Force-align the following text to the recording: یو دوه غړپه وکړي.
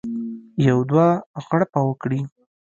یو 0.67 0.77
دوه 0.89 1.07
غړپه 1.47 1.79
وکړي. 1.87 2.21